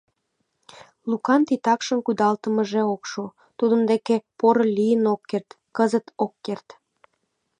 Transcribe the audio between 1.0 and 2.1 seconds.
Лукан титакшым